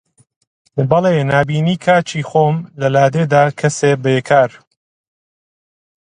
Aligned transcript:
بەڵێ 0.89 1.15
نابینی 1.31 1.75
کاکی 1.85 2.21
خۆم 2.29 2.55
لە 2.79 2.87
لادێدا 2.95 3.43
کەسێ 3.59 3.91
بێکار 4.03 4.51